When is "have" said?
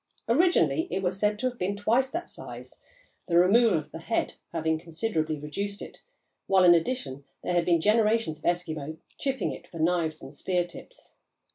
1.47-1.59